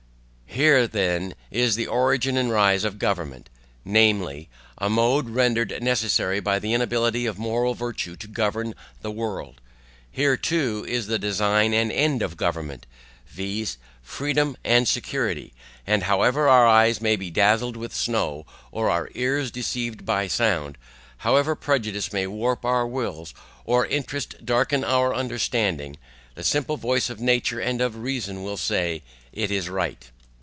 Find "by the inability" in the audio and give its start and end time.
6.41-7.25